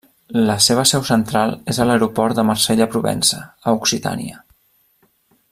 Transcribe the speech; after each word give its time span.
La 0.45 0.53
seva 0.67 0.85
seu 0.91 1.03
central 1.09 1.53
és 1.73 1.79
a 1.83 1.87
l'aeroport 1.89 2.39
de 2.39 2.47
Marsella-Provença, 2.49 3.43
a 3.67 3.75
Occitània. 3.83 4.43